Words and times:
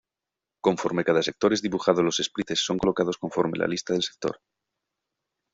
Conforme 0.61 1.03
cada 1.05 1.21
sector 1.21 1.53
es 1.53 1.61
dibujado 1.61 2.01
los 2.01 2.15
sprites 2.17 2.59
son 2.65 2.79
colocados 2.79 3.19
conforme 3.19 3.59
la 3.59 3.67
lista 3.67 3.93
del 3.93 4.01
sector. 4.01 4.39